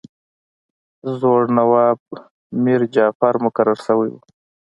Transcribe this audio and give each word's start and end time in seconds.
زوړ 1.19 1.41
نواب 1.57 1.99
میرجعفر 2.63 3.33
مقرر 3.45 3.77
شوی 3.85 4.09
وو. 4.11 4.19